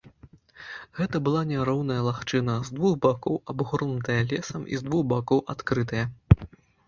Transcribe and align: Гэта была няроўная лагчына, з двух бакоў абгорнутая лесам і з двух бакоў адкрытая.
Гэта 0.99 1.19
была 1.27 1.41
няроўная 1.49 1.97
лагчына, 2.07 2.55
з 2.69 2.79
двух 2.79 2.93
бакоў 3.05 3.35
абгорнутая 3.55 4.17
лесам 4.33 4.61
і 4.75 4.83
з 4.83 4.87
двух 4.87 5.01
бакоў 5.15 5.45
адкрытая. 5.55 6.05